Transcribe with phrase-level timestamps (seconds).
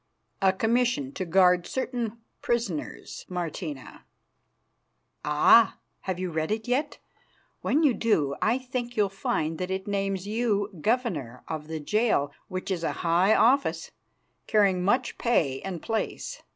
[0.41, 4.03] "A commission to guard certain prisoners, Martina."
[5.23, 5.77] "Ah!
[5.99, 6.97] Have you read it yet?
[7.61, 12.31] When you do, I think you'll find that it names you Governor of the jail,
[12.47, 13.91] which is a high office,
[14.47, 16.41] carrying much pay and place.